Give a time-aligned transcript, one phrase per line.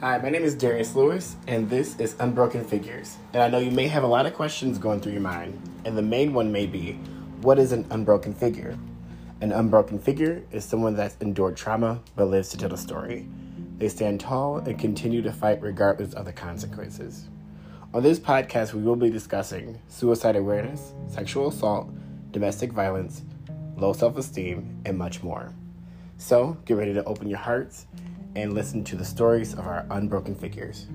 [0.00, 3.18] Hi, my name is Darius Lewis, and this is Unbroken Figures.
[3.34, 5.94] And I know you may have a lot of questions going through your mind, and
[5.94, 6.92] the main one may be
[7.42, 8.78] what is an unbroken figure?
[9.42, 13.28] An unbroken figure is someone that's endured trauma but lives to tell the story.
[13.76, 17.28] They stand tall and continue to fight regardless of the consequences.
[17.92, 21.90] On this podcast, we will be discussing suicide awareness, sexual assault,
[22.30, 23.20] domestic violence,
[23.76, 25.52] low self esteem, and much more.
[26.16, 27.86] So, get ready to open your hearts
[28.34, 30.86] and listen to the stories of our unbroken figures.